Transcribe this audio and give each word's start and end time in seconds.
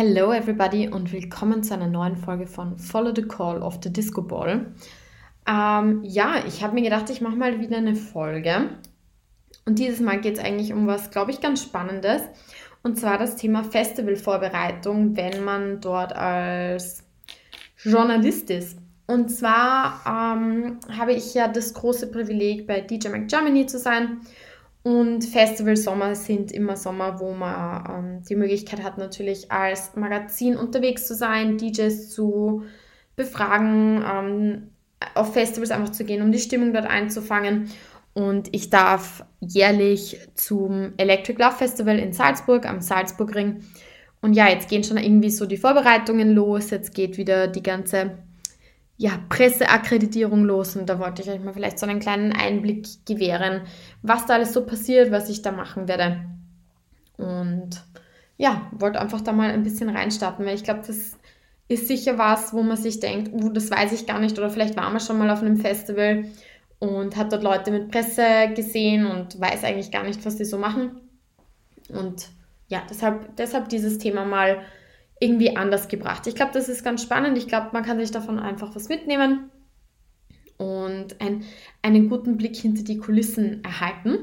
Hello 0.00 0.32
everybody 0.32 0.86
und 0.88 1.12
willkommen 1.12 1.64
zu 1.64 1.74
einer 1.74 1.88
neuen 1.88 2.14
Folge 2.14 2.46
von 2.46 2.78
Follow 2.78 3.12
the 3.12 3.22
Call 3.22 3.60
of 3.60 3.80
the 3.82 3.92
Disco 3.92 4.22
Ball. 4.22 4.72
Ähm, 5.44 6.04
ja, 6.04 6.36
ich 6.46 6.62
habe 6.62 6.74
mir 6.74 6.82
gedacht, 6.82 7.10
ich 7.10 7.20
mache 7.20 7.34
mal 7.34 7.58
wieder 7.58 7.78
eine 7.78 7.96
Folge. 7.96 8.78
Und 9.66 9.80
dieses 9.80 9.98
Mal 9.98 10.20
geht 10.20 10.34
es 10.34 10.38
eigentlich 10.38 10.72
um 10.72 10.86
was, 10.86 11.10
glaube 11.10 11.32
ich, 11.32 11.40
ganz 11.40 11.64
Spannendes. 11.64 12.22
Und 12.84 12.96
zwar 12.96 13.18
das 13.18 13.34
Thema 13.34 13.64
Festivalvorbereitung, 13.64 15.16
wenn 15.16 15.42
man 15.42 15.80
dort 15.80 16.14
als 16.14 17.02
Journalist 17.82 18.50
ist. 18.50 18.78
Und 19.08 19.30
zwar 19.30 20.04
ähm, 20.06 20.78
habe 20.96 21.12
ich 21.12 21.34
ja 21.34 21.48
das 21.48 21.74
große 21.74 22.12
Privileg, 22.12 22.68
bei 22.68 22.82
DJ 22.82 23.08
Mac 23.08 23.26
Germany 23.26 23.66
zu 23.66 23.80
sein. 23.80 24.20
Und 24.88 25.22
Festivalsommer 25.22 26.14
sind 26.14 26.50
immer 26.50 26.74
Sommer, 26.74 27.20
wo 27.20 27.34
man 27.34 27.84
ähm, 27.90 28.22
die 28.26 28.36
Möglichkeit 28.36 28.82
hat, 28.82 28.96
natürlich 28.96 29.52
als 29.52 29.94
Magazin 29.96 30.56
unterwegs 30.56 31.06
zu 31.06 31.14
sein, 31.14 31.58
DJs 31.58 32.08
zu 32.08 32.64
befragen, 33.14 34.02
ähm, 34.02 34.70
auf 35.14 35.34
Festivals 35.34 35.72
einfach 35.72 35.92
zu 35.92 36.06
gehen, 36.06 36.22
um 36.22 36.32
die 36.32 36.38
Stimmung 36.38 36.72
dort 36.72 36.86
einzufangen. 36.86 37.68
Und 38.14 38.48
ich 38.54 38.70
darf 38.70 39.26
jährlich 39.40 40.26
zum 40.32 40.94
Electric 40.96 41.38
Love 41.38 41.56
Festival 41.56 41.98
in 41.98 42.14
Salzburg 42.14 42.64
am 42.64 42.80
Salzburgring. 42.80 43.62
Und 44.22 44.32
ja, 44.32 44.48
jetzt 44.48 44.70
gehen 44.70 44.84
schon 44.84 44.96
irgendwie 44.96 45.30
so 45.30 45.44
die 45.44 45.58
Vorbereitungen 45.58 46.34
los. 46.34 46.70
Jetzt 46.70 46.94
geht 46.94 47.18
wieder 47.18 47.46
die 47.46 47.62
ganze 47.62 48.16
ja, 48.98 49.12
Presseakkreditierung 49.28 50.44
los 50.44 50.74
und 50.74 50.88
da 50.88 50.98
wollte 50.98 51.22
ich 51.22 51.30
euch 51.30 51.40
mal 51.40 51.54
vielleicht 51.54 51.78
so 51.78 51.86
einen 51.86 52.00
kleinen 52.00 52.32
Einblick 52.32 52.84
gewähren, 53.06 53.62
was 54.02 54.26
da 54.26 54.34
alles 54.34 54.52
so 54.52 54.66
passiert, 54.66 55.12
was 55.12 55.30
ich 55.30 55.40
da 55.40 55.52
machen 55.52 55.86
werde. 55.86 56.24
Und 57.16 57.80
ja, 58.36 58.68
wollte 58.72 59.00
einfach 59.00 59.20
da 59.20 59.32
mal 59.32 59.50
ein 59.50 59.62
bisschen 59.62 59.88
reinstarten, 59.88 60.44
weil 60.44 60.56
ich 60.56 60.64
glaube, 60.64 60.82
das 60.84 61.16
ist 61.68 61.86
sicher 61.86 62.18
was, 62.18 62.52
wo 62.52 62.62
man 62.62 62.76
sich 62.76 62.98
denkt, 62.98 63.32
uh, 63.32 63.50
das 63.50 63.70
weiß 63.70 63.92
ich 63.92 64.06
gar 64.06 64.18
nicht 64.18 64.36
oder 64.36 64.50
vielleicht 64.50 64.76
war 64.76 64.90
man 64.90 65.00
schon 65.00 65.18
mal 65.18 65.30
auf 65.30 65.42
einem 65.42 65.58
Festival 65.58 66.24
und 66.80 67.16
hat 67.16 67.32
dort 67.32 67.44
Leute 67.44 67.70
mit 67.70 67.92
Presse 67.92 68.52
gesehen 68.56 69.06
und 69.06 69.40
weiß 69.40 69.62
eigentlich 69.62 69.92
gar 69.92 70.02
nicht, 70.02 70.26
was 70.26 70.36
die 70.36 70.44
so 70.44 70.58
machen. 70.58 71.00
Und 71.88 72.30
ja, 72.66 72.82
deshalb, 72.90 73.36
deshalb 73.36 73.68
dieses 73.68 73.98
Thema 73.98 74.24
mal 74.24 74.60
irgendwie 75.20 75.56
anders 75.56 75.88
gebracht. 75.88 76.26
Ich 76.26 76.34
glaube, 76.34 76.52
das 76.52 76.68
ist 76.68 76.84
ganz 76.84 77.02
spannend. 77.02 77.36
Ich 77.38 77.48
glaube, 77.48 77.68
man 77.72 77.84
kann 77.84 77.98
sich 77.98 78.10
davon 78.10 78.38
einfach 78.38 78.74
was 78.74 78.88
mitnehmen 78.88 79.50
und 80.58 81.20
ein, 81.20 81.44
einen 81.82 82.08
guten 82.08 82.36
Blick 82.36 82.56
hinter 82.56 82.82
die 82.82 82.98
Kulissen 82.98 83.64
erhalten. 83.64 84.18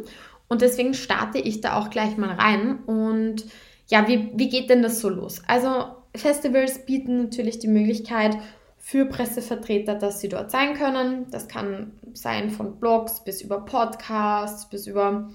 Und 0.47 0.61
deswegen 0.61 0.93
starte 0.93 1.39
ich 1.39 1.61
da 1.61 1.77
auch 1.77 1.89
gleich 1.89 2.17
mal 2.17 2.31
rein. 2.31 2.79
Und 2.85 3.45
ja, 3.87 4.07
wie, 4.07 4.31
wie 4.35 4.49
geht 4.49 4.69
denn 4.69 4.81
das 4.81 4.99
so 4.99 5.09
los? 5.09 5.41
Also 5.47 5.87
Festivals 6.15 6.85
bieten 6.85 7.17
natürlich 7.23 7.59
die 7.59 7.67
Möglichkeit 7.67 8.37
für 8.77 9.05
Pressevertreter, 9.05 9.95
dass 9.95 10.19
sie 10.19 10.29
dort 10.29 10.51
sein 10.51 10.75
können. 10.75 11.25
Das 11.31 11.47
kann 11.47 11.93
sein 12.13 12.51
von 12.51 12.79
Blogs 12.79 13.23
bis 13.23 13.41
über 13.41 13.65
Podcasts, 13.65 14.69
bis 14.69 14.85
über, 14.85 15.31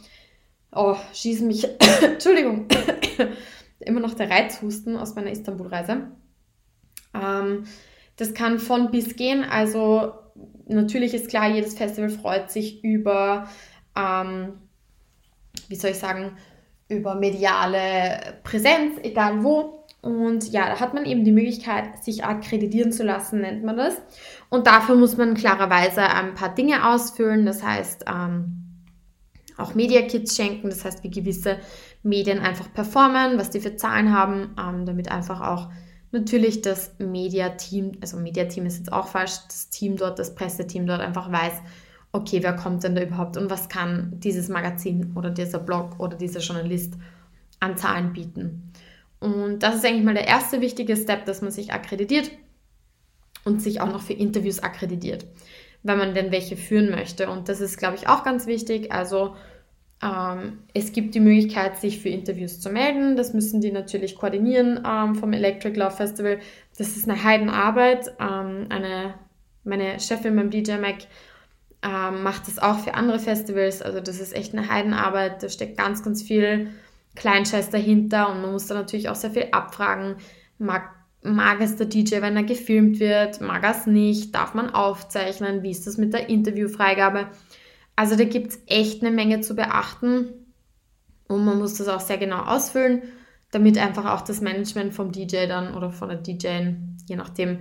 oh, 0.73 0.95
schießen 1.13 1.47
mich, 1.49 1.67
Entschuldigung, 2.03 2.69
immer 3.81 4.01
noch 4.01 4.15
der 4.15 4.31
Reizhusten 4.31 4.97
aus 4.97 5.15
meiner 5.15 5.31
Istanbul-Reise. 5.31 6.09
Ähm, 7.15 7.65
das 8.17 8.35
kann 8.35 8.59
von 8.59 8.91
bis 8.91 9.17
gehen. 9.17 9.45
Also 9.45 10.13
natürlich 10.67 11.15
ist 11.15 11.29
klar, 11.29 11.49
jedes 11.49 11.75
Festival 11.75 12.11
freut 12.11 12.51
sich 12.51 12.85
über, 12.85 13.49
ähm, 13.97 14.55
wie 15.69 15.77
soll 15.77 15.91
ich 15.91 15.99
sagen, 15.99 16.37
über 16.89 17.15
mediale 17.15 18.39
Präsenz, 18.43 18.99
egal 19.03 19.43
wo. 19.43 19.87
Und 20.03 20.51
ja, 20.51 20.67
da 20.67 20.81
hat 20.81 20.95
man 20.95 21.05
eben 21.05 21.25
die 21.25 21.33
Möglichkeit, 21.33 22.03
sich 22.03 22.25
akkreditieren 22.25 22.91
zu 22.91 23.05
lassen, 23.05 23.43
nennt 23.43 23.65
man 23.65 23.77
das. 23.77 24.01
Und 24.49 24.67
dafür 24.67 24.97
muss 24.97 25.17
man 25.17 25.35
klarerweise 25.35 26.03
ein 26.03 26.35
paar 26.35 26.55
Dinge 26.55 26.89
ausfüllen. 26.89 27.45
Das 27.45 27.63
heißt, 27.63 28.05
ähm, 28.09 28.60
auch 29.61 29.75
Media-Kits 29.75 30.37
schenken, 30.37 30.71
das 30.71 30.85
heißt, 30.85 31.05
wie 31.05 31.11
gewisse 31.11 31.59
Medien 32.03 32.39
einfach 32.39 32.73
performen, 32.73 33.39
was 33.39 33.51
die 33.51 33.61
für 33.61 33.77
Zahlen 33.77 34.17
haben, 34.17 34.55
ähm, 34.59 34.87
damit 34.87 35.11
einfach 35.11 35.41
auch 35.41 35.69
natürlich 36.13 36.63
das 36.63 36.93
Media-Team, 36.99 37.93
also 38.01 38.17
Media-Team 38.17 38.67
ist 38.67 38.79
jetzt 38.79 38.93
auch 38.93 39.09
falsch, 39.09 39.33
das 39.49 39.71
Team 39.71 39.97
dort, 39.97 40.19
das 40.19 40.35
Presseteam 40.35 40.87
dort 40.87 41.01
einfach 41.01 41.31
weiß, 41.31 41.55
okay, 42.13 42.43
wer 42.43 42.55
kommt 42.55 42.83
denn 42.83 42.95
da 42.95 43.03
überhaupt 43.03 43.37
und 43.37 43.51
was 43.51 43.69
kann 43.69 44.13
dieses 44.19 44.49
Magazin 44.49 45.13
oder 45.15 45.31
dieser 45.31 45.61
Blog 45.61 46.01
oder 46.01 46.17
dieser 46.17 46.41
Journalist 46.41 46.95
an 47.61 47.77
Zahlen 47.77 48.13
bieten. 48.13 48.73
Und 49.21 49.61
das 49.61 49.77
ist 49.77 49.85
eigentlich 49.85 50.05
mal 50.05 50.15
der 50.15 50.27
erste 50.27 50.61
wichtige 50.61 50.97
Step, 50.97 51.27
dass 51.27 51.43
man 51.43 51.51
sich 51.51 51.73
akkreditiert 51.73 52.31
und 53.45 53.63
sich 53.63 53.81
auch 53.81 53.93
noch 53.93 54.03
für 54.03 54.15
Interviews 54.15 54.61
akkreditiert, 54.61 55.27
wenn 55.83 55.99
man 55.99 56.15
denn 56.15 56.31
welche 56.33 56.57
führen 56.57 56.91
möchte. 56.91 57.31
Und 57.31 57.49
das 57.49 57.61
ist, 57.61 57.79
glaube 57.79 57.97
ich, 57.97 58.09
auch 58.09 58.25
ganz 58.25 58.47
wichtig. 58.47 58.93
Also 58.93 59.35
ähm, 60.03 60.61
es 60.73 60.93
gibt 60.93 61.15
die 61.15 61.21
Möglichkeit, 61.21 61.79
sich 61.79 62.01
für 62.01 62.09
Interviews 62.09 62.61
zu 62.61 62.71
melden. 62.71 63.17
Das 63.17 63.35
müssen 63.35 63.61
die 63.61 63.73
natürlich 63.73 64.17
koordinieren 64.17 64.81
ähm, 64.87 65.15
vom 65.15 65.33
Electric 65.33 65.79
Love 65.79 65.97
Festival. 65.97 66.39
Das 66.79 66.97
ist 66.97 67.09
eine 67.09 67.23
Heidenarbeit. 67.23 68.13
Ähm, 68.19 68.67
eine, 68.71 69.15
meine 69.65 70.01
Chefin 70.01 70.37
beim 70.37 70.51
DJ 70.51 70.77
Mac 70.77 71.07
ähm, 71.83 72.23
macht 72.23 72.47
das 72.47 72.59
auch 72.59 72.79
für 72.79 72.95
andere 72.95 73.19
Festivals. 73.19 73.83
Also 73.83 74.01
das 74.01 74.21
ist 74.21 74.35
echt 74.35 74.55
eine 74.55 74.69
Heidenarbeit. 74.69 75.43
Da 75.43 75.49
steckt 75.49 75.77
ganz, 75.77 76.03
ganz 76.03 76.23
viel 76.23 76.71
Kleinscheiß 77.17 77.71
dahinter 77.71 78.31
und 78.31 78.41
man 78.43 78.53
muss 78.53 78.67
da 78.67 78.75
natürlich 78.75 79.09
auch 79.09 79.15
sehr 79.15 79.31
viel 79.31 79.49
abfragen. 79.53 80.17
Mag, 80.59 80.91
mag 81.23 81.61
es 81.61 81.77
der 81.77 81.87
DJ, 81.87 82.21
wenn 82.21 82.37
er 82.37 82.45
gefilmt 82.45 83.01
wird? 83.01 83.41
Mag 83.41 83.63
er 83.63 83.73
es 83.73 83.87
nicht? 83.87 84.35
Darf 84.35 84.55
man 84.55 84.71
aufzeichnen? 84.71 85.63
Wie 85.63 85.71
ist 85.71 85.87
das 85.87 85.97
mit 85.97 86.13
der 86.13 86.29
Interviewfreigabe? 86.29 87.29
Also 87.97 88.17
da 88.17 88.25
gibt 88.25 88.53
es 88.53 88.61
echt 88.67 89.03
eine 89.03 89.11
Menge 89.11 89.41
zu 89.43 89.55
beachten 89.55 90.29
und 91.29 91.45
man 91.45 91.59
muss 91.59 91.75
das 91.75 91.89
auch 91.89 92.01
sehr 92.01 92.19
genau 92.19 92.41
ausfüllen, 92.41 93.03
damit 93.51 93.79
einfach 93.79 94.07
auch 94.07 94.23
das 94.23 94.41
Management 94.41 94.95
vom 94.95 95.13
DJ 95.13 95.47
dann 95.47 95.75
oder 95.75 95.91
von 95.91 96.09
der 96.09 96.19
DJ, 96.19 96.73
je 97.07 97.17
nachdem, 97.17 97.61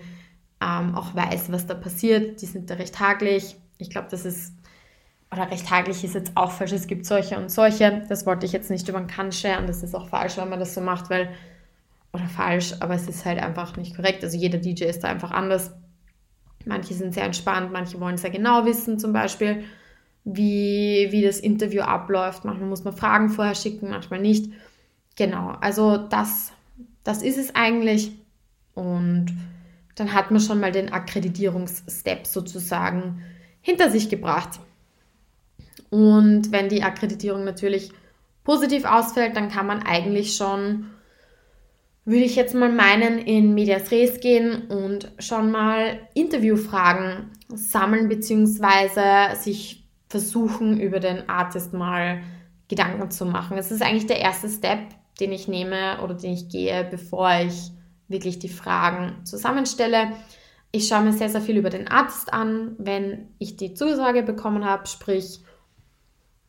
ähm, 0.61 0.95
auch 0.95 1.15
weiß, 1.15 1.51
was 1.51 1.67
da 1.67 1.73
passiert. 1.73 2.41
Die 2.41 2.45
sind 2.45 2.69
da 2.69 2.75
recht 2.75 2.99
haglich. 2.99 3.55
Ich 3.77 3.89
glaube, 3.89 4.07
das 4.09 4.25
ist, 4.25 4.53
oder 5.31 5.49
recht 5.51 5.69
haglich 5.69 6.03
ist 6.03 6.15
jetzt 6.15 6.31
auch 6.35 6.51
falsch. 6.51 6.71
Es 6.71 6.87
gibt 6.87 7.05
solche 7.05 7.37
und 7.37 7.49
solche. 7.49 8.05
Das 8.09 8.25
wollte 8.25 8.45
ich 8.45 8.51
jetzt 8.51 8.69
nicht 8.69 8.87
über 8.89 8.99
den 8.99 9.07
Kann 9.07 9.31
scheren. 9.31 9.67
Das 9.67 9.83
ist 9.83 9.95
auch 9.95 10.09
falsch, 10.09 10.37
wenn 10.37 10.49
man 10.49 10.59
das 10.59 10.73
so 10.73 10.81
macht, 10.81 11.09
weil, 11.09 11.29
oder 12.13 12.25
falsch, 12.27 12.73
aber 12.79 12.95
es 12.95 13.07
ist 13.07 13.25
halt 13.25 13.39
einfach 13.39 13.77
nicht 13.77 13.95
korrekt. 13.95 14.23
Also 14.23 14.37
jeder 14.37 14.57
DJ 14.57 14.85
ist 14.85 15.03
da 15.03 15.09
einfach 15.09 15.31
anders. 15.31 15.71
Manche 16.65 16.93
sind 16.93 17.13
sehr 17.13 17.23
entspannt, 17.23 17.71
manche 17.71 17.99
wollen 17.99 18.17
sehr 18.17 18.31
genau 18.31 18.65
wissen 18.65 18.99
zum 18.99 19.13
Beispiel 19.13 19.63
wie, 20.23 21.07
wie 21.11 21.21
das 21.21 21.39
Interview 21.39 21.81
abläuft. 21.81 22.45
Manchmal 22.45 22.69
muss 22.69 22.83
man 22.83 22.95
Fragen 22.95 23.29
vorher 23.29 23.55
schicken, 23.55 23.89
manchmal 23.89 24.19
nicht. 24.19 24.51
Genau, 25.15 25.49
also 25.61 25.97
das, 25.97 26.51
das 27.03 27.21
ist 27.21 27.37
es 27.37 27.55
eigentlich. 27.55 28.11
Und 28.73 29.35
dann 29.95 30.13
hat 30.13 30.31
man 30.31 30.39
schon 30.39 30.59
mal 30.59 30.71
den 30.71 30.91
Akkreditierungsstep 30.91 32.25
sozusagen 32.25 33.21
hinter 33.61 33.89
sich 33.89 34.09
gebracht. 34.09 34.59
Und 35.89 36.51
wenn 36.51 36.69
die 36.69 36.83
Akkreditierung 36.83 37.43
natürlich 37.43 37.91
positiv 38.43 38.85
ausfällt, 38.85 39.35
dann 39.35 39.49
kann 39.49 39.67
man 39.67 39.83
eigentlich 39.83 40.35
schon, 40.35 40.85
würde 42.09 42.25
ich 42.25 42.35
jetzt 42.35 42.55
mal 42.55 42.71
meinen, 42.71 43.19
in 43.19 43.53
Medias 43.53 43.91
Res 43.91 44.19
gehen 44.19 44.67
und 44.67 45.11
schon 45.19 45.51
mal 45.51 45.99
Interviewfragen 46.15 47.29
sammeln 47.49 48.09
bzw. 48.09 49.35
sich 49.35 49.87
versuchen, 50.07 50.79
über 50.79 50.99
den 50.99 51.29
Artist 51.29 51.71
mal 51.71 52.21
Gedanken 52.67 53.11
zu 53.11 53.25
machen. 53.25 53.59
Es 53.59 53.71
ist 53.71 53.83
eigentlich 53.83 54.07
der 54.07 54.19
erste 54.19 54.49
Step, 54.49 54.79
den 55.19 55.31
ich 55.31 55.47
nehme 55.47 56.01
oder 56.03 56.15
den 56.15 56.33
ich 56.33 56.49
gehe, 56.49 56.83
bevor 56.89 57.29
ich 57.45 57.71
wirklich 58.07 58.39
die 58.39 58.49
Fragen 58.49 59.23
zusammenstelle. 59.23 60.13
Ich 60.71 60.87
schaue 60.87 61.03
mir 61.03 61.13
sehr, 61.13 61.29
sehr 61.29 61.41
viel 61.41 61.57
über 61.57 61.69
den 61.69 61.87
Artist 61.87 62.33
an, 62.33 62.75
wenn 62.79 63.27
ich 63.37 63.55
die 63.55 63.75
Zusage 63.75 64.23
bekommen 64.23 64.65
habe, 64.65 64.87
sprich, 64.87 65.41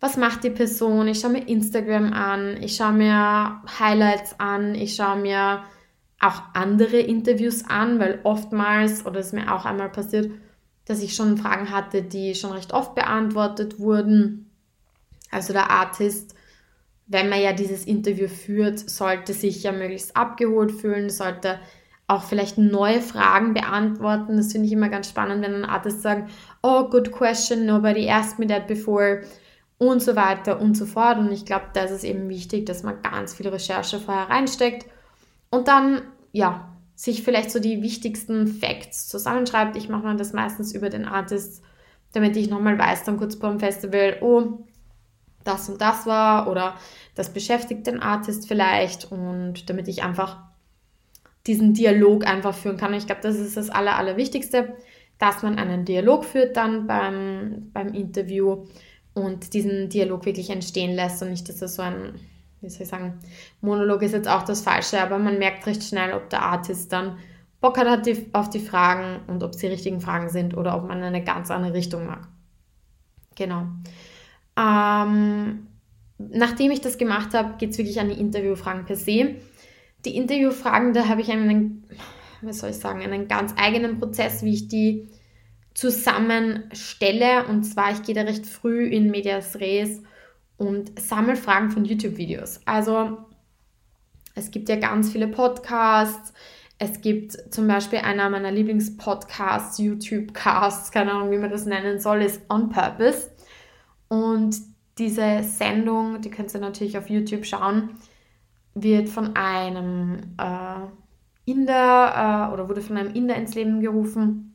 was 0.01 0.17
macht 0.17 0.45
die 0.45 0.51
Person? 0.51 1.09
Ich 1.09 1.21
schaue 1.21 1.33
mir 1.33 1.47
Instagram 1.47 2.13
an, 2.13 2.63
ich 2.63 2.77
schaue 2.77 2.93
mir 2.93 3.61
Highlights 3.79 4.35
an, 4.41 4.75
ich 4.75 4.97
schaue 4.97 5.19
mir 5.19 5.63
auch 6.19 6.43
andere 6.55 6.99
Interviews 6.99 7.65
an, 7.69 7.99
weil 7.99 8.21
oftmals, 8.25 9.07
oder 9.07 9.21
es 9.21 9.33
mir 9.33 9.55
auch 9.55 9.65
einmal 9.67 9.91
passiert, 9.91 10.31
dass 10.87 11.03
ich 11.03 11.15
schon 11.15 11.37
Fragen 11.37 11.71
hatte, 11.71 12.03
die 12.03 12.35
schon 12.35 12.53
recht 12.53 12.73
oft 12.73 12.95
beantwortet 12.95 13.79
wurden. 13.79 14.51
Also 15.31 15.53
der 15.53 15.71
Artist, 15.71 16.35
wenn 17.07 17.29
man 17.29 17.41
ja 17.41 17.53
dieses 17.53 17.85
Interview 17.85 18.29
führt, 18.29 18.79
sollte 18.79 19.35
sich 19.35 19.63
ja 19.63 19.73
möglichst 19.73 20.17
abgeholt 20.17 20.73
fühlen, 20.73 21.11
sollte 21.11 21.59
auch 22.07 22.25
vielleicht 22.25 22.59
neue 22.59 23.01
Fragen 23.01 23.55
beantworten. 23.55 24.37
Das 24.37 24.53
finde 24.53 24.67
ich 24.67 24.73
immer 24.73 24.89
ganz 24.89 25.09
spannend, 25.09 25.43
wenn 25.43 25.55
ein 25.55 25.65
Artist 25.65 26.03
sagt, 26.03 26.31
oh, 26.63 26.89
good 26.89 27.13
question, 27.13 27.67
nobody 27.67 28.11
asked 28.11 28.39
me 28.39 28.47
that 28.47 28.67
before 28.67 29.23
und 29.81 30.03
so 30.03 30.15
weiter 30.15 30.61
und 30.61 30.77
so 30.77 30.85
fort. 30.85 31.17
Und 31.17 31.33
ich 31.33 31.47
glaube, 31.47 31.65
da 31.73 31.85
ist 31.85 31.91
es 31.91 32.05
eben 32.05 32.29
wichtig, 32.29 32.67
dass 32.67 32.83
man 32.83 33.01
ganz 33.01 33.33
viel 33.33 33.49
Recherche 33.49 33.99
vorher 33.99 34.29
reinsteckt 34.29 34.85
und 35.49 35.69
dann 35.69 36.03
ja, 36.33 36.77
sich 36.95 37.23
vielleicht 37.23 37.51
so 37.51 37.61
die 37.61 37.81
wichtigsten 37.81 38.47
Facts 38.47 39.09
zusammenschreibt. 39.09 39.77
Ich 39.77 39.89
mache 39.89 40.07
mir 40.07 40.17
das 40.17 40.35
meistens 40.35 40.75
über 40.75 40.91
den 40.91 41.07
Artist, 41.07 41.63
damit 42.13 42.37
ich 42.37 42.51
nochmal 42.51 42.79
weiß, 42.79 43.05
dann 43.05 43.17
kurz 43.17 43.37
beim 43.37 43.59
Festival, 43.59 44.19
oh, 44.21 44.59
das 45.45 45.71
und 45.71 45.81
das 45.81 46.05
war 46.05 46.51
oder 46.51 46.75
das 47.15 47.33
beschäftigt 47.33 47.87
den 47.87 48.03
Artist 48.03 48.47
vielleicht 48.47 49.11
und 49.11 49.71
damit 49.71 49.89
ich 49.89 50.03
einfach 50.03 50.37
diesen 51.47 51.73
Dialog 51.73 52.27
einfach 52.27 52.55
führen 52.55 52.77
kann. 52.77 52.93
Ich 52.93 53.07
glaube, 53.07 53.23
das 53.23 53.37
ist 53.37 53.57
das 53.57 53.71
Aller, 53.71 53.97
Allerwichtigste, 53.97 54.77
dass 55.19 55.43
man 55.43 55.59
einen 55.59 55.87
Dialog 55.87 56.27
führt 56.27 56.59
dann 56.59 56.87
beim, 56.87 57.71
beim 57.73 57.95
Interview 57.95 58.67
und 59.15 59.55
diesen 59.55 59.89
Dialog 59.89 60.25
wirklich 60.25 60.51
entstehen 60.51 60.95
lässt 60.95 61.23
und 61.23 61.31
nicht, 61.31 61.49
dass 61.49 61.63
er 61.63 61.69
so 61.69 61.83
ein, 61.83 62.15
wie 62.61 62.69
soll 62.69 62.83
ich 62.83 62.89
sagen, 62.89 63.19
Monolog 63.61 64.03
ist 64.03 64.13
jetzt 64.13 64.29
auch 64.29 64.43
das 64.43 64.61
Falsche, 64.61 65.01
aber 65.01 65.19
man 65.19 65.39
merkt 65.39 65.67
recht 65.67 65.83
schnell, 65.83 66.13
ob 66.15 66.31
der 66.31 66.43
Artist 66.43 66.93
dann 66.93 67.19
Bock 67.61 67.77
hat 67.77 68.09
auf 68.33 68.49
die 68.49 68.59
Fragen 68.59 69.21
und 69.27 69.43
ob 69.43 69.53
es 69.53 69.59
die 69.59 69.67
richtigen 69.67 70.01
Fragen 70.01 70.31
sind 70.31 70.57
oder 70.57 70.77
ob 70.77 70.89
man 70.89 71.03
eine 71.03 71.23
ganz 71.23 71.51
andere 71.51 71.75
Richtung 71.75 72.07
mag. 72.07 72.27
Genau. 73.37 73.67
Ähm, 74.59 75.67
nachdem 76.19 76.71
ich 76.71 76.81
das 76.81 76.97
gemacht 76.97 77.35
habe, 77.35 77.57
geht 77.59 77.71
es 77.71 77.79
wirklich 77.79 78.01
an 78.01 78.09
die 78.09 78.19
Interviewfragen 78.19 78.87
per 78.87 78.97
se. 78.97 79.37
Die 80.05 80.17
Interviewfragen, 80.17 80.95
da 80.95 81.09
habe 81.09 81.21
ich 81.21 81.31
einen, 81.31 81.85
was 82.41 82.59
soll 82.61 82.71
ich 82.71 82.77
sagen, 82.77 83.03
einen 83.03 83.29
ganz 83.29 83.55
eigenen 83.57 83.99
Prozess, 83.99 84.43
wie 84.43 84.55
ich 84.55 84.69
die 84.69 85.09
zusammenstelle. 85.75 87.47
Und 87.47 87.65
zwar, 87.65 87.93
ich 87.93 88.03
gehe 88.03 88.15
da 88.15 88.23
recht 88.23 88.47
früh 88.47 88.87
in 88.87 89.11
Medias 89.11 89.57
Res 89.57 90.03
und 90.57 90.99
sammle 91.01 91.37
Fragen 91.37 91.71
von 91.71 91.85
YouTube-Videos. 91.85 92.61
Also 92.67 93.19
es 94.35 94.51
gibt 94.51 94.69
ja 94.69 94.77
ganz 94.77 95.11
viele 95.11 95.29
Podcasts. 95.29 96.33
Es 96.79 97.01
gibt 97.03 97.33
zum 97.53 97.67
Beispiel 97.67 97.99
einer 97.99 98.31
meiner 98.31 98.51
Lieblingspodcasts, 98.51 99.79
YouTube-Casts, 99.79 100.91
keine 100.91 101.13
Ahnung, 101.13 101.31
wie 101.31 101.39
man 101.39 101.51
das 101.51 101.67
nennen 101.67 102.01
soll, 102.01 102.23
ist 102.23 102.41
On 102.49 102.71
Purpose. 102.71 103.31
Und 104.09 104.57
diese 104.99 105.43
Sendung, 105.43 106.21
die 106.21 106.31
könnt 106.31 106.55
ihr 106.55 106.61
natürlich 106.61 106.97
auf 106.97 107.11
YouTube 107.11 107.45
schauen, 107.45 107.91
wird 108.75 109.09
von 109.09 109.37
einem 109.37 110.37
äh, 110.39 111.51
Inder 111.51 112.49
äh, 112.49 112.53
oder 112.53 112.69
wurde 112.69 112.81
von 112.81 112.97
einem 112.97 113.15
Inder 113.15 113.37
ins 113.37 113.55
Leben 113.55 113.81
gerufen, 113.81 114.50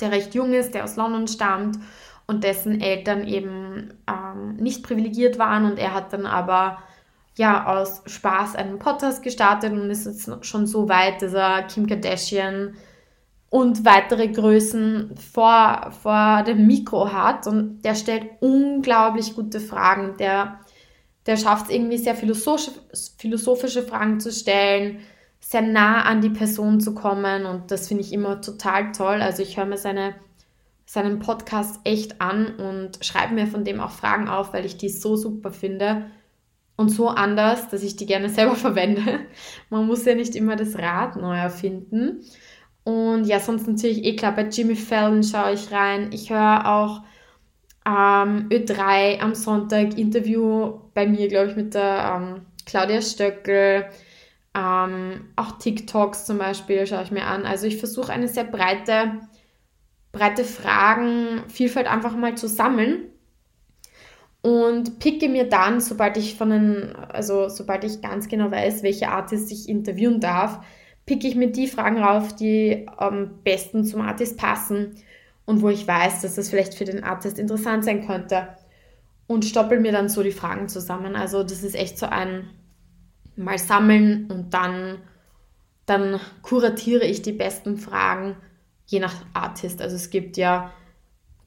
der 0.00 0.12
recht 0.12 0.34
jung 0.34 0.52
ist, 0.52 0.74
der 0.74 0.84
aus 0.84 0.96
London 0.96 1.28
stammt 1.28 1.78
und 2.26 2.44
dessen 2.44 2.80
Eltern 2.80 3.26
eben 3.26 3.94
ähm, 4.08 4.56
nicht 4.56 4.82
privilegiert 4.82 5.38
waren 5.38 5.64
und 5.66 5.78
er 5.78 5.94
hat 5.94 6.12
dann 6.12 6.26
aber 6.26 6.78
ja 7.36 7.66
aus 7.66 8.02
Spaß 8.06 8.56
einen 8.56 8.78
Podcast 8.78 9.22
gestartet 9.22 9.72
und 9.72 9.90
ist 9.90 10.06
jetzt 10.06 10.46
schon 10.46 10.66
so 10.66 10.88
weit, 10.88 11.22
dass 11.22 11.34
er 11.34 11.62
Kim 11.64 11.86
Kardashian 11.86 12.74
und 13.54 13.84
weitere 13.84 14.26
Größen 14.26 15.14
vor, 15.16 15.92
vor 16.02 16.42
dem 16.42 16.66
Mikro 16.66 17.12
hat. 17.12 17.46
Und 17.46 17.82
der 17.82 17.94
stellt 17.94 18.26
unglaublich 18.40 19.36
gute 19.36 19.60
Fragen. 19.60 20.16
Der, 20.18 20.58
der 21.26 21.36
schafft 21.36 21.66
es 21.66 21.70
irgendwie 21.70 21.98
sehr 21.98 22.16
philosophische, 22.16 22.72
philosophische 23.16 23.84
Fragen 23.84 24.18
zu 24.18 24.32
stellen, 24.32 24.98
sehr 25.44 25.60
nah 25.60 26.02
an 26.02 26.22
die 26.22 26.30
Person 26.30 26.80
zu 26.80 26.94
kommen. 26.94 27.44
Und 27.44 27.70
das 27.70 27.88
finde 27.88 28.02
ich 28.02 28.12
immer 28.12 28.40
total 28.40 28.92
toll. 28.92 29.20
Also 29.20 29.42
ich 29.42 29.58
höre 29.58 29.66
mir 29.66 29.76
seine, 29.76 30.14
seinen 30.86 31.18
Podcast 31.18 31.80
echt 31.84 32.20
an 32.22 32.56
und 32.56 33.04
schreibe 33.04 33.34
mir 33.34 33.46
von 33.46 33.62
dem 33.62 33.78
auch 33.78 33.90
Fragen 33.90 34.28
auf, 34.28 34.54
weil 34.54 34.64
ich 34.64 34.78
die 34.78 34.88
so 34.88 35.16
super 35.16 35.50
finde 35.50 36.06
und 36.76 36.88
so 36.88 37.08
anders, 37.08 37.68
dass 37.68 37.82
ich 37.82 37.96
die 37.96 38.06
gerne 38.06 38.28
selber 38.30 38.56
verwende. 38.56 39.20
Man 39.68 39.86
muss 39.86 40.06
ja 40.06 40.14
nicht 40.14 40.34
immer 40.34 40.56
das 40.56 40.78
Rad 40.78 41.16
neu 41.16 41.36
erfinden. 41.36 42.24
Und 42.82 43.24
ja, 43.24 43.38
sonst 43.38 43.66
natürlich 43.66 44.04
eh 44.04 44.16
klar, 44.16 44.34
bei 44.34 44.48
Jimmy 44.48 44.76
Fallon 44.76 45.22
schaue 45.22 45.52
ich 45.52 45.70
rein. 45.70 46.10
Ich 46.12 46.30
höre 46.30 46.66
auch 46.66 47.02
ähm, 47.86 48.48
Ö3 48.48 49.20
am 49.20 49.34
Sonntag 49.34 49.98
Interview 49.98 50.80
bei 50.94 51.06
mir, 51.06 51.28
glaube 51.28 51.50
ich, 51.50 51.56
mit 51.56 51.74
der 51.74 52.16
ähm, 52.16 52.46
Claudia 52.64 53.02
Stöckel. 53.02 53.86
Ähm, 54.56 55.32
auch 55.36 55.58
TikToks 55.58 56.26
zum 56.26 56.38
Beispiel 56.38 56.86
schaue 56.86 57.02
ich 57.02 57.10
mir 57.10 57.26
an. 57.26 57.44
Also 57.44 57.66
ich 57.66 57.78
versuche 57.78 58.12
eine 58.12 58.28
sehr 58.28 58.44
breite, 58.44 59.20
breite 60.12 60.44
Fragenvielfalt 60.44 61.88
einfach 61.88 62.16
mal 62.16 62.36
zu 62.36 62.46
sammeln 62.46 63.08
und 64.42 64.98
picke 64.98 65.28
mir 65.28 65.48
dann, 65.48 65.80
sobald 65.80 66.16
ich 66.16 66.36
von 66.36 66.50
den, 66.50 66.94
also 67.08 67.48
sobald 67.48 67.82
ich 67.82 68.02
ganz 68.02 68.28
genau 68.28 68.50
weiß, 68.50 68.82
welche 68.82 69.08
Artist 69.08 69.50
ich 69.50 69.68
interviewen 69.68 70.20
darf, 70.20 70.60
picke 71.06 71.26
ich 71.26 71.34
mir 71.34 71.50
die 71.50 71.66
Fragen 71.66 71.98
rauf, 71.98 72.36
die 72.36 72.86
am 72.96 73.42
besten 73.42 73.84
zum 73.84 74.02
Artist 74.02 74.38
passen 74.38 74.96
und 75.46 75.62
wo 75.62 75.68
ich 75.68 75.88
weiß, 75.88 76.22
dass 76.22 76.34
das 76.36 76.50
vielleicht 76.50 76.74
für 76.74 76.84
den 76.84 77.02
Artist 77.04 77.38
interessant 77.38 77.84
sein 77.84 78.06
könnte 78.06 78.48
und 79.26 79.44
stoppel 79.44 79.80
mir 79.80 79.92
dann 79.92 80.08
so 80.08 80.22
die 80.22 80.30
Fragen 80.30 80.68
zusammen. 80.68 81.16
Also 81.16 81.42
das 81.42 81.62
ist 81.62 81.74
echt 81.74 81.98
so 81.98 82.06
ein 82.06 82.50
mal 83.36 83.58
sammeln 83.58 84.30
und 84.30 84.54
dann, 84.54 84.98
dann 85.86 86.20
kuratiere 86.42 87.04
ich 87.04 87.22
die 87.22 87.32
besten 87.32 87.76
Fragen 87.76 88.36
je 88.86 89.00
nach 89.00 89.14
Artist. 89.32 89.80
Also 89.80 89.96
es 89.96 90.10
gibt 90.10 90.36
ja, 90.36 90.70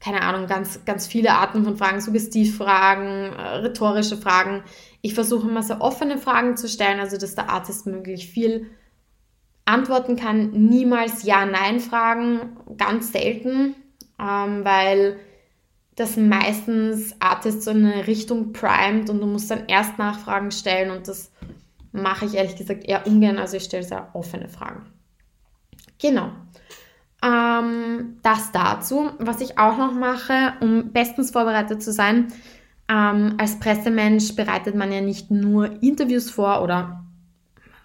keine 0.00 0.22
Ahnung, 0.22 0.46
ganz, 0.46 0.84
ganz 0.84 1.06
viele 1.06 1.32
Arten 1.32 1.64
von 1.64 1.76
Fragen, 1.76 2.00
Suggestivfragen, 2.00 3.32
äh, 3.32 3.42
rhetorische 3.58 4.16
Fragen. 4.16 4.62
Ich 5.02 5.14
versuche 5.14 5.48
immer 5.48 5.62
so 5.62 5.80
offene 5.80 6.18
Fragen 6.18 6.56
zu 6.56 6.68
stellen, 6.68 7.00
also 7.00 7.16
dass 7.16 7.34
der 7.34 7.50
Artist 7.50 7.86
möglichst 7.86 8.28
viel 8.28 8.66
antworten 9.64 10.16
kann, 10.16 10.50
niemals 10.50 11.24
Ja-Nein-Fragen, 11.24 12.56
ganz 12.78 13.12
selten, 13.12 13.74
ähm, 14.18 14.64
weil 14.64 15.18
das 15.94 16.16
meistens 16.16 17.14
Artists 17.18 17.64
so 17.64 17.72
in 17.72 17.84
eine 17.84 18.06
Richtung 18.06 18.52
primet 18.52 19.10
und 19.10 19.20
du 19.20 19.26
musst 19.26 19.50
dann 19.50 19.66
erst 19.66 19.98
Nachfragen 19.98 20.52
stellen 20.52 20.90
und 20.90 21.08
das 21.08 21.32
mache 21.92 22.26
ich 22.26 22.34
ehrlich 22.34 22.56
gesagt 22.56 22.84
eher 22.84 23.06
ungern, 23.06 23.38
also 23.38 23.56
ich 23.56 23.64
stelle 23.64 23.82
sehr 23.82 24.10
offene 24.14 24.48
Fragen. 24.48 24.86
Genau. 26.00 26.30
Ähm, 27.22 28.18
das 28.22 28.52
dazu. 28.52 29.10
Was 29.18 29.40
ich 29.40 29.58
auch 29.58 29.76
noch 29.76 29.94
mache, 29.94 30.54
um 30.60 30.92
bestens 30.92 31.30
vorbereitet 31.30 31.82
zu 31.82 31.92
sein, 31.92 32.28
ähm, 32.88 33.34
als 33.38 33.58
Pressemensch 33.58 34.36
bereitet 34.36 34.74
man 34.74 34.92
ja 34.92 35.00
nicht 35.00 35.30
nur 35.30 35.82
Interviews 35.82 36.30
vor 36.30 36.62
oder 36.62 37.04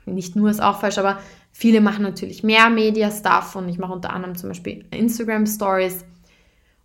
nicht 0.05 0.36
nur 0.36 0.50
ist 0.50 0.62
auch 0.62 0.79
falsch, 0.79 0.98
aber 0.98 1.19
Viele 1.55 1.81
machen 1.81 2.01
natürlich 2.01 2.43
mehr 2.43 2.67
Media-Stuff 2.72 3.55
und 3.55 3.69
ich 3.69 3.77
mache 3.77 3.93
unter 3.93 4.12
anderem 4.12 4.36
zum 4.36 4.50
Beispiel 4.50 4.86
Instagram-Stories. 4.89 6.03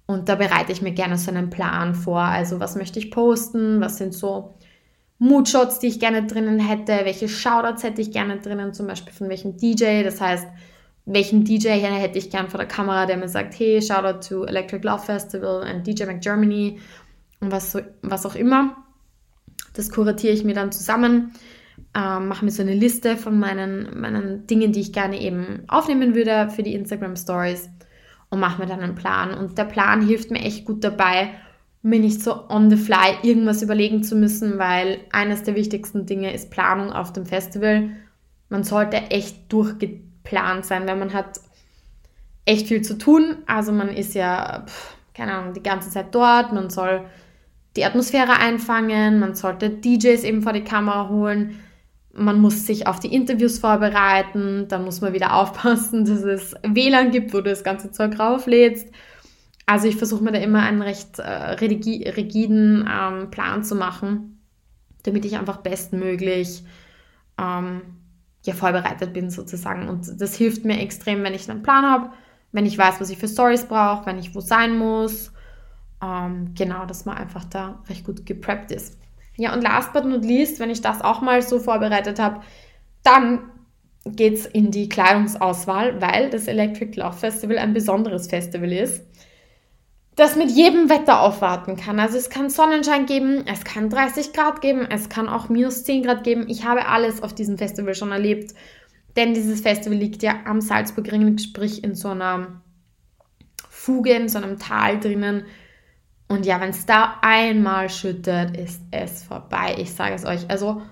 Und 0.04 0.28
da 0.28 0.34
bereite 0.34 0.72
ich 0.72 0.82
mir 0.82 0.92
gerne 0.92 1.16
so 1.16 1.30
einen 1.30 1.48
Plan 1.48 1.94
vor. 1.94 2.20
Also 2.20 2.60
was 2.60 2.76
möchte 2.76 2.98
ich 2.98 3.10
posten? 3.10 3.80
Was 3.80 3.96
sind 3.96 4.12
so 4.12 4.54
Moodshots, 5.18 5.78
die 5.78 5.88
ich 5.88 6.00
gerne 6.00 6.26
drinnen 6.26 6.58
hätte? 6.58 7.04
Welche 7.04 7.28
Shoutouts 7.28 7.82
hätte 7.82 8.00
ich 8.00 8.12
gerne 8.12 8.38
drinnen? 8.38 8.72
Zum 8.72 8.86
Beispiel 8.86 9.12
von 9.12 9.28
welchem 9.28 9.56
DJ. 9.56 10.02
Das 10.02 10.20
heißt, 10.20 10.46
welchen 11.06 11.44
DJ 11.44 11.68
hätte 11.68 12.18
ich 12.18 12.30
gerne 12.30 12.48
vor 12.48 12.58
der 12.58 12.68
Kamera, 12.68 13.06
der 13.06 13.16
mir 13.16 13.28
sagt, 13.28 13.58
hey, 13.58 13.80
Shoutout 13.82 14.28
to 14.28 14.44
Electric 14.44 14.86
Love 14.86 15.04
Festival 15.04 15.62
and 15.62 15.86
DJ 15.86 16.04
McGermany 16.04 16.78
und 17.40 17.50
was, 17.50 17.72
so, 17.72 17.80
was 18.02 18.26
auch 18.26 18.34
immer. 18.34 18.76
Das 19.74 19.90
kuratiere 19.90 20.32
ich 20.32 20.44
mir 20.44 20.54
dann 20.54 20.72
zusammen 20.72 21.32
ähm, 21.94 22.28
mache 22.28 22.44
mir 22.44 22.50
so 22.50 22.62
eine 22.62 22.74
Liste 22.74 23.16
von 23.16 23.38
meinen, 23.38 24.00
meinen 24.00 24.46
Dingen, 24.46 24.72
die 24.72 24.80
ich 24.80 24.92
gerne 24.92 25.20
eben 25.20 25.64
aufnehmen 25.68 26.14
würde 26.14 26.50
für 26.50 26.62
die 26.62 26.74
Instagram 26.74 27.16
Stories 27.16 27.70
und 28.30 28.40
mache 28.40 28.60
mir 28.60 28.68
dann 28.68 28.80
einen 28.80 28.94
Plan. 28.94 29.34
Und 29.34 29.58
der 29.58 29.64
Plan 29.64 30.06
hilft 30.06 30.30
mir 30.30 30.40
echt 30.40 30.64
gut 30.64 30.84
dabei, 30.84 31.30
mir 31.82 32.00
nicht 32.00 32.22
so 32.22 32.48
on 32.48 32.70
the 32.70 32.76
fly 32.76 33.16
irgendwas 33.22 33.62
überlegen 33.62 34.02
zu 34.02 34.16
müssen, 34.16 34.58
weil 34.58 35.00
eines 35.12 35.42
der 35.42 35.54
wichtigsten 35.54 36.06
Dinge 36.06 36.34
ist 36.34 36.50
Planung 36.50 36.92
auf 36.92 37.12
dem 37.12 37.24
Festival. 37.24 37.90
Man 38.48 38.64
sollte 38.64 38.96
echt 39.10 39.52
durchgeplant 39.52 40.64
sein, 40.64 40.86
weil 40.86 40.96
man 40.96 41.12
hat 41.12 41.40
echt 42.44 42.66
viel 42.66 42.82
zu 42.82 42.98
tun. 42.98 43.36
Also 43.46 43.72
man 43.72 43.88
ist 43.88 44.14
ja, 44.14 44.66
keine 45.14 45.34
Ahnung, 45.34 45.54
die 45.54 45.62
ganze 45.62 45.90
Zeit 45.90 46.14
dort. 46.14 46.52
Man 46.52 46.70
soll 46.70 47.04
die 47.76 47.84
Atmosphäre 47.84 48.38
einfangen, 48.38 49.20
man 49.20 49.34
sollte 49.34 49.70
DJs 49.70 50.24
eben 50.24 50.42
vor 50.42 50.52
die 50.52 50.64
Kamera 50.64 51.08
holen 51.08 51.60
man 52.18 52.40
muss 52.40 52.66
sich 52.66 52.86
auf 52.86 53.00
die 53.00 53.14
Interviews 53.14 53.58
vorbereiten, 53.58 54.66
dann 54.68 54.84
muss 54.84 55.00
man 55.00 55.12
wieder 55.12 55.34
aufpassen, 55.36 56.04
dass 56.04 56.22
es 56.22 56.54
WLAN 56.62 57.10
gibt, 57.10 57.32
wo 57.32 57.38
du 57.38 57.50
das 57.50 57.64
ganze 57.64 57.90
Zeug 57.90 58.18
rauflädst. 58.18 58.88
Also 59.68 59.86
ich 59.86 59.96
versuche 59.96 60.24
mir 60.24 60.32
da 60.32 60.38
immer 60.38 60.62
einen 60.62 60.80
recht 60.80 61.18
äh, 61.18 61.50
rigiden 61.50 62.88
ähm, 62.90 63.30
Plan 63.30 63.62
zu 63.62 63.74
machen, 63.74 64.42
damit 65.02 65.26
ich 65.26 65.36
einfach 65.36 65.58
bestmöglich 65.58 66.64
ähm, 67.38 67.82
ja, 68.46 68.54
vorbereitet 68.54 69.12
bin 69.12 69.28
sozusagen. 69.28 69.86
Und 69.90 70.22
das 70.22 70.34
hilft 70.34 70.64
mir 70.64 70.80
extrem, 70.80 71.22
wenn 71.22 71.34
ich 71.34 71.50
einen 71.50 71.62
Plan 71.62 71.84
habe, 71.84 72.12
wenn 72.50 72.64
ich 72.64 72.78
weiß, 72.78 72.98
was 72.98 73.10
ich 73.10 73.18
für 73.18 73.28
Stories 73.28 73.66
brauche, 73.66 74.06
wenn 74.06 74.18
ich 74.18 74.34
wo 74.34 74.40
sein 74.40 74.78
muss. 74.78 75.32
Ähm, 76.02 76.54
genau, 76.56 76.86
dass 76.86 77.04
man 77.04 77.18
einfach 77.18 77.44
da 77.44 77.82
recht 77.90 78.06
gut 78.06 78.24
gepreppt 78.24 78.70
ist. 78.70 78.98
Ja, 79.36 79.52
und 79.52 79.60
last 79.60 79.92
but 79.92 80.06
not 80.06 80.24
least, 80.24 80.60
wenn 80.60 80.70
ich 80.70 80.80
das 80.80 81.02
auch 81.02 81.20
mal 81.20 81.42
so 81.42 81.58
vorbereitet 81.58 82.18
habe, 82.18 82.40
dann 83.02 83.50
geht 84.06 84.32
es 84.32 84.46
in 84.46 84.70
die 84.70 84.88
Kleidungsauswahl, 84.88 86.00
weil 86.00 86.30
das 86.30 86.46
Electric 86.46 86.98
Love 86.98 87.18
Festival 87.18 87.58
ein 87.58 87.74
besonderes 87.74 88.28
Festival 88.28 88.72
ist, 88.72 89.04
das 90.18 90.34
mit 90.34 90.50
jedem 90.50 90.90
Wetter 90.90 91.20
aufwarten 91.20 91.76
kann. 91.76 92.00
Also 92.00 92.18
es 92.18 92.28
kann 92.28 92.50
Sonnenschein 92.50 93.06
geben, 93.06 93.44
es 93.46 93.62
kann 93.62 93.88
30 93.88 94.32
Grad 94.32 94.60
geben, 94.60 94.86
es 94.90 95.08
kann 95.08 95.28
auch 95.28 95.48
minus 95.48 95.84
10 95.84 96.02
Grad 96.02 96.24
geben. 96.24 96.46
Ich 96.48 96.64
habe 96.64 96.86
alles 96.86 97.22
auf 97.22 97.34
diesem 97.34 97.56
Festival 97.56 97.94
schon 97.94 98.10
erlebt, 98.10 98.52
denn 99.16 99.32
dieses 99.32 99.60
Festival 99.60 99.96
liegt 99.96 100.22
ja 100.22 100.40
am 100.44 100.60
Salzburgring, 100.60 101.38
sprich 101.38 101.84
in 101.84 101.94
so 101.94 102.08
einer 102.08 102.62
Fuge, 103.70 104.12
in 104.12 104.28
so 104.28 104.38
einem 104.38 104.58
Tal 104.58 104.98
drinnen. 104.98 105.44
Und 106.26 106.44
ja, 106.44 106.60
wenn 106.60 106.70
es 106.70 106.84
da 106.84 107.18
einmal 107.22 107.88
schüttet, 107.88 108.56
ist 108.56 108.82
es 108.90 109.22
vorbei. 109.22 109.76
Ich 109.78 109.94
sage 109.94 110.14
es 110.14 110.24
euch. 110.24 110.50
Also 110.50 110.82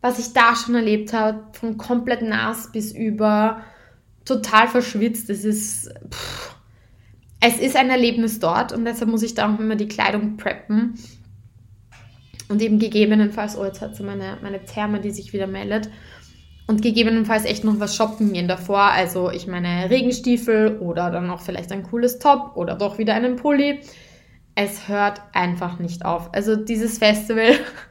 was 0.00 0.18
ich 0.18 0.32
da 0.32 0.56
schon 0.56 0.74
erlebt 0.74 1.12
habe, 1.12 1.44
von 1.52 1.78
komplett 1.78 2.22
nass 2.22 2.72
bis 2.72 2.92
über 2.92 3.62
total 4.24 4.68
verschwitzt. 4.68 5.30
Es 5.30 5.44
ist, 5.44 5.92
pff, 6.10 6.57
es 7.40 7.58
ist 7.58 7.76
ein 7.76 7.90
Erlebnis 7.90 8.40
dort 8.40 8.72
und 8.72 8.84
deshalb 8.84 9.10
muss 9.10 9.22
ich 9.22 9.34
da 9.34 9.52
auch 9.52 9.58
immer 9.58 9.76
die 9.76 9.88
Kleidung 9.88 10.36
preppen. 10.36 10.94
Und 12.48 12.62
eben 12.62 12.78
gegebenenfalls, 12.78 13.58
oh, 13.58 13.64
jetzt 13.64 13.82
hat 13.82 13.94
sie 13.94 14.02
meine, 14.02 14.38
meine 14.42 14.64
Therme, 14.64 15.00
die 15.00 15.10
sich 15.10 15.32
wieder 15.32 15.46
meldet. 15.46 15.90
Und 16.66 16.82
gegebenenfalls 16.82 17.44
echt 17.44 17.64
noch 17.64 17.78
was 17.78 17.94
shoppen 17.94 18.32
gehen 18.32 18.48
davor. 18.48 18.80
Also 18.80 19.30
ich 19.30 19.46
meine 19.46 19.90
Regenstiefel 19.90 20.78
oder 20.78 21.10
dann 21.10 21.26
noch 21.26 21.40
vielleicht 21.40 21.72
ein 21.72 21.82
cooles 21.82 22.18
Top 22.18 22.56
oder 22.56 22.74
doch 22.74 22.98
wieder 22.98 23.14
einen 23.14 23.36
Pulli. 23.36 23.80
Es 24.54 24.88
hört 24.88 25.22
einfach 25.32 25.78
nicht 25.78 26.04
auf. 26.04 26.34
Also 26.34 26.56
dieses 26.56 26.98
Festival 26.98 27.52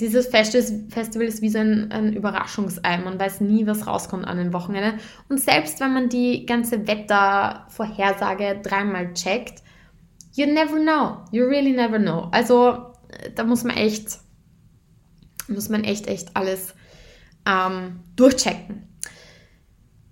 dieses 0.00 0.28
Festival 0.28 1.26
ist 1.26 1.42
wie 1.42 1.48
so 1.48 1.58
ein, 1.58 1.90
ein 1.90 2.12
Überraschungsei. 2.12 2.98
Man 2.98 3.18
weiß 3.18 3.40
nie, 3.40 3.66
was 3.66 3.86
rauskommt 3.86 4.26
an 4.26 4.38
den 4.38 4.52
Wochenenden. 4.52 5.00
Und 5.28 5.40
selbst 5.40 5.80
wenn 5.80 5.92
man 5.92 6.08
die 6.08 6.46
ganze 6.46 6.86
Wettervorhersage 6.86 8.60
dreimal 8.62 9.12
checkt, 9.14 9.62
you 10.34 10.46
never 10.46 10.78
know. 10.78 11.18
You 11.32 11.44
really 11.46 11.72
never 11.72 11.98
know. 11.98 12.28
Also 12.30 12.92
da 13.34 13.44
muss 13.44 13.64
man 13.64 13.76
echt, 13.76 14.18
muss 15.48 15.68
man 15.68 15.84
echt, 15.84 16.06
echt 16.06 16.36
alles 16.36 16.74
ähm, 17.46 18.00
durchchecken. 18.16 18.84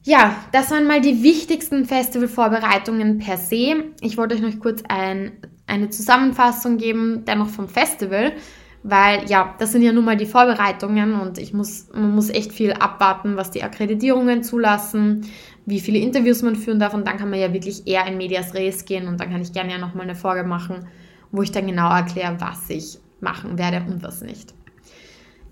Ja, 0.03 0.37
das 0.53 0.71
waren 0.71 0.87
mal 0.87 1.01
die 1.01 1.23
wichtigsten 1.23 1.85
Festivalvorbereitungen 1.85 3.19
per 3.19 3.39
se. 3.39 3.85
Ich 4.01 4.17
wollte 4.17 4.37
euch 4.37 4.41
noch 4.41 4.59
kurz 4.61 4.83
ein, 4.89 5.33
eine 5.67 5.91
Zusammenfassung 5.91 6.79
geben, 6.79 7.25
dennoch 7.25 7.49
vom 7.49 7.69
Festival 7.69 8.33
weil 8.89 9.29
ja, 9.29 9.55
das 9.59 9.73
sind 9.73 9.83
ja 9.83 9.93
nun 9.93 10.05
mal 10.05 10.17
die 10.17 10.27
Vorbereitungen 10.27 11.21
und 11.21 11.39
ich 11.39 11.53
muss, 11.53 11.89
man 11.93 12.15
muss 12.15 12.31
echt 12.31 12.53
viel 12.53 12.73
abwarten, 12.73 13.37
was 13.37 13.51
die 13.51 13.65
Akkreditierungen 13.65 14.45
zulassen, 14.45 15.29
wie 15.65 15.81
viele 15.81 15.99
Interviews 15.99 16.43
man 16.43 16.55
führen 16.55 16.79
darf 16.79 16.95
und 16.95 17.07
dann 17.07 17.17
kann 17.17 17.29
man 17.29 17.41
ja 17.41 17.53
wirklich 17.53 17.89
eher 17.89 18.07
in 18.07 18.17
Medias 18.17 18.55
Res 18.55 18.85
gehen 18.85 19.09
und 19.09 19.19
dann 19.19 19.31
kann 19.31 19.43
ich 19.43 19.53
gerne 19.53 19.73
ja 19.73 19.79
nochmal 19.79 20.05
eine 20.05 20.15
Folge 20.15 20.45
machen, 20.45 20.87
wo 21.33 21.43
ich 21.43 21.51
dann 21.51 21.67
genau 21.67 21.91
erkläre, 21.91 22.37
was 22.39 22.71
ich 22.71 22.99
machen 23.21 23.59
werde 23.59 23.85
und 23.89 24.05
was 24.05 24.23
nicht. 24.23 24.55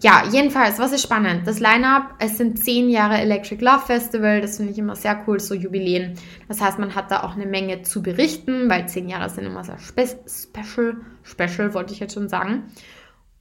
Ja, 0.01 0.23
jedenfalls, 0.31 0.79
was 0.79 0.93
ist 0.93 1.03
spannend? 1.03 1.47
Das 1.47 1.59
Line-Up, 1.59 2.15
es 2.21 2.37
sind 2.37 2.63
zehn 2.63 2.89
Jahre 2.89 3.17
Electric 3.17 3.65
Love 3.65 3.87
Festival, 3.87 4.43
das 4.43 4.59
finde 4.59 4.73
ich 4.73 4.79
immer 4.79 4.95
sehr 4.95 5.25
cool, 5.27 5.41
so 5.41 5.55
Jubiläen. 5.55 6.15
Das 6.47 6.61
heißt, 6.61 6.79
man 6.79 6.95
hat 6.95 7.11
da 7.11 7.25
auch 7.25 7.35
eine 7.35 7.47
Menge 7.47 7.83
zu 7.83 8.03
berichten, 8.03 8.71
weil 8.71 8.87
zehn 8.87 9.09
Jahre 9.09 9.29
sind 9.31 9.47
immer 9.47 9.65
sehr 9.65 9.79
spe 9.79 10.07
special, 10.29 10.99
special 11.25 11.75
wollte 11.75 11.95
ich 11.95 12.01
jetzt 12.01 12.15
schon 12.15 12.29
sagen. 12.29 12.65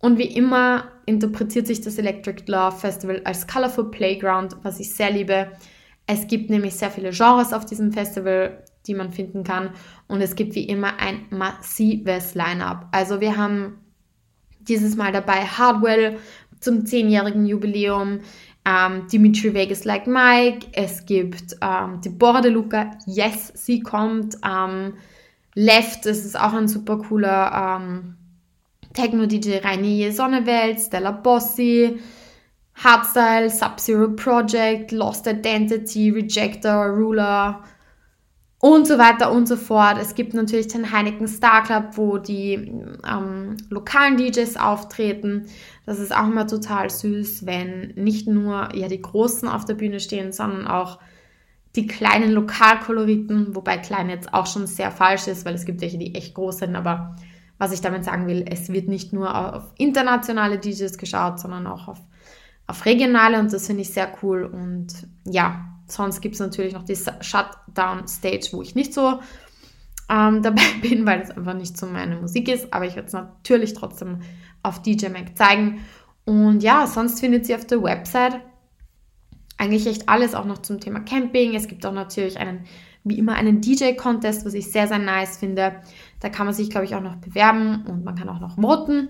Und 0.03 0.17
wie 0.17 0.35
immer 0.35 0.91
interpretiert 1.05 1.65
sich 1.65 1.79
das 1.79 1.97
Electric 1.97 2.43
Love 2.47 2.75
Festival 2.75 3.21
als 3.23 3.47
Colorful 3.47 3.89
Playground, 3.89 4.57
was 4.61 4.81
ich 4.81 4.93
sehr 4.93 5.09
liebe. 5.09 5.53
Es 6.05 6.27
gibt 6.27 6.49
nämlich 6.49 6.75
sehr 6.75 6.91
viele 6.91 7.11
Genres 7.11 7.53
auf 7.53 7.65
diesem 7.65 7.93
Festival, 7.93 8.65
die 8.85 8.95
man 8.95 9.13
finden 9.13 9.45
kann. 9.45 9.69
Und 10.09 10.19
es 10.19 10.35
gibt 10.35 10.55
wie 10.55 10.65
immer 10.65 10.99
ein 10.99 11.21
massives 11.29 12.35
Line-up. 12.35 12.89
Also 12.91 13.21
wir 13.21 13.37
haben 13.37 13.79
dieses 14.59 14.97
Mal 14.97 15.13
dabei 15.13 15.45
Hardwell 15.45 16.17
zum 16.59 16.79
10-jährigen 16.79 17.45
Jubiläum, 17.45 18.19
ähm, 18.65 19.07
Dimitri 19.07 19.53
Vegas 19.53 19.85
Like 19.85 20.07
Mike, 20.07 20.67
es 20.73 21.05
gibt 21.05 21.55
ähm, 21.61 22.01
Deborah 22.01 22.41
De 22.41 22.51
Luca, 22.51 22.91
yes, 23.05 23.53
sie 23.55 23.79
kommt, 23.79 24.35
ähm, 24.45 24.95
Left, 25.55 26.05
das 26.05 26.25
ist 26.25 26.37
auch 26.37 26.51
ein 26.51 26.67
super 26.67 26.97
cooler 26.97 27.79
ähm, 27.79 28.17
Techno-DJ 28.93 29.63
Rainier 29.63 30.11
Sonnewelt, 30.11 30.79
Stella 30.79 31.11
Bossi, 31.11 31.99
Hardstyle, 32.75 33.49
Sub-Zero 33.49 34.15
Project, 34.15 34.91
Lost 34.91 35.27
Identity, 35.27 36.09
Rejector, 36.09 36.87
Ruler 36.87 37.63
und 38.59 38.87
so 38.87 38.97
weiter 38.97 39.31
und 39.31 39.45
so 39.45 39.57
fort. 39.57 39.97
Es 39.99 40.15
gibt 40.15 40.33
natürlich 40.33 40.67
den 40.69 40.91
Heineken 40.91 41.27
Star 41.27 41.63
Club, 41.63 41.97
wo 41.97 42.17
die 42.17 42.53
ähm, 43.05 43.57
lokalen 43.69 44.15
DJs 44.15 44.55
auftreten. 44.55 45.47
Das 45.85 45.99
ist 45.99 46.15
auch 46.15 46.27
immer 46.27 46.47
total 46.47 46.89
süß, 46.89 47.45
wenn 47.45 47.93
nicht 47.95 48.25
nur 48.25 48.73
ja, 48.73 48.87
die 48.87 49.01
Großen 49.01 49.49
auf 49.49 49.65
der 49.65 49.73
Bühne 49.73 49.99
stehen, 49.99 50.31
sondern 50.31 50.65
auch 50.65 50.99
die 51.75 51.87
kleinen 51.87 52.31
Lokalkoloriten, 52.31 53.55
wobei 53.55 53.77
klein 53.77 54.09
jetzt 54.09 54.33
auch 54.33 54.45
schon 54.45 54.65
sehr 54.65 54.91
falsch 54.91 55.27
ist, 55.27 55.45
weil 55.45 55.55
es 55.55 55.65
gibt 55.65 55.81
welche, 55.81 55.97
die 55.97 56.15
echt 56.15 56.33
groß 56.33 56.59
sind, 56.59 56.75
aber 56.75 57.17
was 57.63 57.71
ich 57.71 57.79
damit 57.79 58.03
sagen 58.03 58.27
will, 58.27 58.43
es 58.45 58.73
wird 58.73 58.89
nicht 58.89 59.13
nur 59.13 59.55
auf 59.55 59.63
internationale 59.77 60.59
DJs 60.59 60.97
geschaut, 60.97 61.39
sondern 61.39 61.65
auch 61.65 61.87
auf, 61.87 61.99
auf 62.67 62.83
regionale 62.83 63.39
und 63.39 63.53
das 63.53 63.67
finde 63.67 63.83
ich 63.83 63.93
sehr 63.93 64.09
cool. 64.21 64.43
Und 64.43 64.87
ja, 65.23 65.63
sonst 65.87 66.19
gibt 66.19 66.35
es 66.35 66.41
natürlich 66.41 66.73
noch 66.73 66.83
die 66.83 66.97
Shutdown-Stage, 66.97 68.49
wo 68.51 68.61
ich 68.61 68.75
nicht 68.75 68.93
so 68.93 69.21
ähm, 70.09 70.41
dabei 70.43 70.65
bin, 70.81 71.05
weil 71.05 71.21
es 71.21 71.31
einfach 71.31 71.53
nicht 71.53 71.77
so 71.77 71.85
meine 71.85 72.17
Musik 72.17 72.49
ist. 72.49 72.73
Aber 72.73 72.85
ich 72.85 72.97
werde 72.97 73.07
es 73.07 73.13
natürlich 73.13 73.73
trotzdem 73.73 74.19
auf 74.61 74.81
DJ 74.81 75.07
Mac 75.07 75.37
zeigen. 75.37 75.85
Und 76.25 76.63
ja, 76.63 76.85
sonst 76.85 77.21
findet 77.21 77.47
ihr 77.47 77.55
auf 77.55 77.65
der 77.65 77.81
Website 77.81 78.41
eigentlich 79.57 79.87
echt 79.87 80.09
alles 80.09 80.35
auch 80.35 80.45
noch 80.45 80.57
zum 80.57 80.81
Thema 80.81 80.99
Camping. 80.99 81.55
Es 81.55 81.69
gibt 81.69 81.85
auch 81.85 81.93
natürlich 81.93 82.37
einen 82.37 82.65
wie 83.03 83.17
immer 83.17 83.33
einen 83.33 83.61
DJ-Contest, 83.61 84.45
was 84.45 84.53
ich 84.53 84.71
sehr, 84.71 84.87
sehr 84.87 84.99
nice 84.99 85.37
finde. 85.37 85.75
Da 86.19 86.29
kann 86.29 86.45
man 86.45 86.55
sich, 86.55 86.69
glaube 86.69 86.85
ich, 86.85 86.95
auch 86.95 87.01
noch 87.01 87.17
bewerben 87.17 87.85
und 87.87 88.03
man 88.03 88.15
kann 88.15 88.29
auch 88.29 88.39
noch 88.39 88.55
voten. 88.55 89.09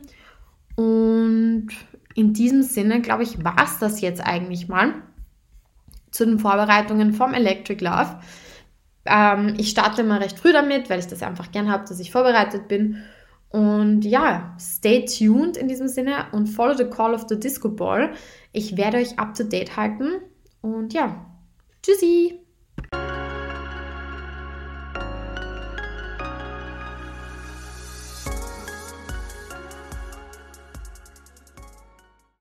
Und 0.76 1.68
in 2.16 2.34
diesem 2.34 2.64
Sinne, 2.64 3.02
glaube 3.02 3.24
ich, 3.24 3.44
war 3.44 3.64
es 3.64 3.80
das 3.80 4.02
jetzt 4.02 4.26
eigentlich 4.26 4.68
mal 4.68 4.94
zu 6.12 6.26
den 6.26 6.40
Vorbereitungen 6.40 7.14
vom 7.14 7.34
Electric 7.34 7.84
Love. 7.84 8.20
Ähm, 9.06 9.56
ich 9.58 9.70
starte 9.70 10.04
mal 10.04 10.22
recht 10.22 10.40
früh 10.40 10.54
damit, 10.54 10.90
weil 10.90 11.00
ich 11.00 11.08
das 11.08 11.24
einfach 11.24 11.52
gern 11.52 11.72
habe, 11.72 11.86
dass 11.88 12.00
ich 12.00 12.12
vorbereitet 12.12 12.68
bin. 12.68 13.04
Und 13.50 14.04
ja, 14.04 14.56
stay 14.60 15.06
tuned 15.06 15.58
in 15.58 15.68
diesem 15.68 15.88
Sinne 15.88 16.26
und 16.32 16.48
follow 16.48 16.76
the 16.76 16.86
call 16.86 17.14
of 17.14 17.26
the 17.30 17.40
Disco 17.40 17.70
Ball. 17.70 18.12
Ich 18.52 18.78
werde 18.78 18.98
euch 18.98 19.20
up 19.20 19.36
to 19.36 19.44
date 19.44 19.78
halten. 19.78 20.22
Und 20.62 20.94
ja, 20.94 21.26
tschüssi! 21.84 22.43